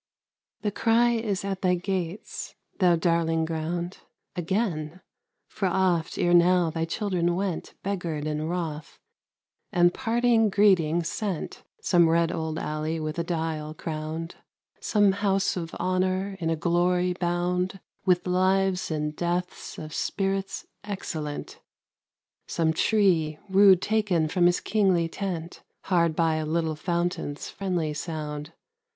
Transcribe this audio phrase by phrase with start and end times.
[0.63, 3.99] The cry is at thy gates, thou darling ground,
[4.35, 5.01] Again;
[5.47, 8.97] for oft ere now thy children went Beggared and wroth,
[9.71, 14.37] and parting greeting sent Some red old alley with a dial crowned;
[14.79, 21.59] Some house of honour, in a glory bound With lives and deaths of spirits excellent;
[22.47, 28.51] Some tree, rude taken from his kingly tent, Hard by a little fountain's friendly sound.